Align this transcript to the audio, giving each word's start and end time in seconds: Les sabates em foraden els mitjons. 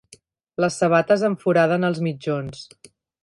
Les 0.63 0.77
sabates 0.83 1.25
em 1.29 1.37
foraden 1.45 1.87
els 1.91 2.01
mitjons. 2.09 2.65